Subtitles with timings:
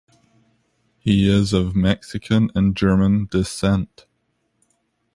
[0.97, 4.07] He is of Mexican and German descent.